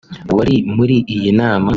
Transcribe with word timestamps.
wari 0.37 0.55
muri 0.75 0.95
iyi 1.15 1.31
nama 1.39 1.69